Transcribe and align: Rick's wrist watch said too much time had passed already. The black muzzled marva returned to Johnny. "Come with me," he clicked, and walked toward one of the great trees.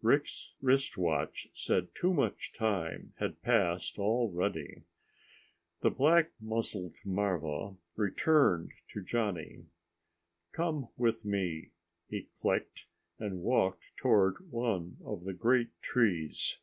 Rick's 0.00 0.54
wrist 0.62 0.96
watch 0.96 1.48
said 1.52 1.94
too 1.94 2.14
much 2.14 2.54
time 2.54 3.12
had 3.18 3.42
passed 3.42 3.98
already. 3.98 4.84
The 5.82 5.90
black 5.90 6.30
muzzled 6.40 6.96
marva 7.04 7.76
returned 7.94 8.72
to 8.94 9.02
Johnny. 9.02 9.66
"Come 10.52 10.88
with 10.96 11.26
me," 11.26 11.72
he 12.08 12.26
clicked, 12.40 12.86
and 13.18 13.42
walked 13.42 13.82
toward 13.98 14.50
one 14.50 14.96
of 15.04 15.24
the 15.24 15.34
great 15.34 15.78
trees. 15.82 16.56